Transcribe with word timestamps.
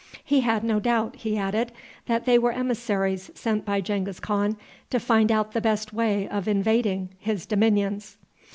He 0.23 0.41
had 0.41 0.63
no 0.63 0.79
doubt, 0.79 1.17
he 1.17 1.37
added, 1.37 1.71
that 2.07 2.25
they 2.25 2.39
were 2.39 2.51
emissaries 2.53 3.29
sent 3.35 3.65
by 3.65 3.81
Genghis 3.81 4.19
Khan 4.19 4.57
to 4.89 4.99
find 4.99 5.31
out 5.31 5.51
the 5.51 5.61
best 5.61 5.93
way 5.93 6.27
of 6.27 6.47
invading 6.47 7.09
his 7.19 7.45
dominions. 7.45 8.17